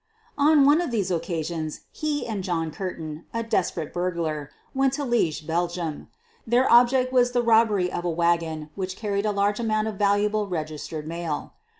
On 0.39 0.65
one 0.65 0.81
of 0.81 0.89
these 0.89 1.11
occasions 1.11 1.81
he 1.91 2.25
and 2.25 2.43
John 2.43 2.71
Curtin, 2.71 3.05
a 3.05 3.05
QUEEN 3.05 3.19
OP 3.19 3.21
THE 3.21 3.21
BURGLARS 3.21 3.45
S9 3.45 3.49
desperate 3.51 3.93
burglar, 3.93 4.49
went 4.73 4.93
to 4.93 5.05
Liege, 5.05 5.45
Belgium. 5.45 6.07
Their 6.47 6.71
object 6.71 7.13
was 7.13 7.33
the 7.33 7.43
robbery 7.43 7.91
of 7.91 8.03
a 8.03 8.09
wagon 8.09 8.71
which 8.73 8.95
carried 8.97 9.27
a 9.27 9.31
large 9.31 9.59
amount 9.59 9.89
of 9.89 9.97
valuable 9.99 10.47
registered 10.47 11.07
mail. 11.07 11.53